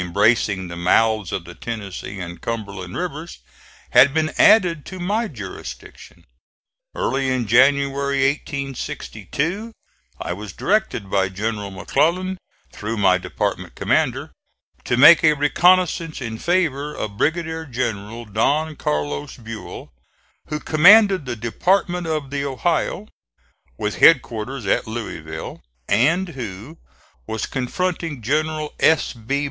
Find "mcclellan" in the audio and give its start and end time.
11.69-12.39